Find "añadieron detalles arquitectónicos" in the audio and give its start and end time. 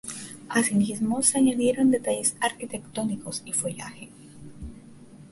1.37-3.43